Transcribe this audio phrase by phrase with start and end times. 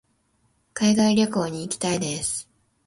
[0.73, 2.49] 海外旅行に行きたいです。